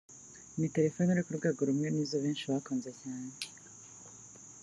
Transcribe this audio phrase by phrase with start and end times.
[0.57, 3.31] ni telefone iri ku rwego rumwe n’izo benshi bakunze cyane